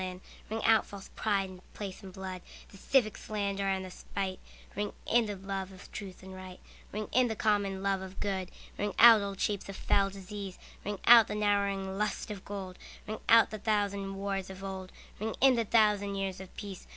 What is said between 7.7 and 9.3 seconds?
love of good. Ring out